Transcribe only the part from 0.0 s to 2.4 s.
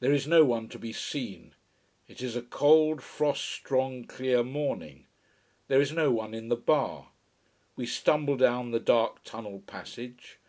There is no one to be seen. It is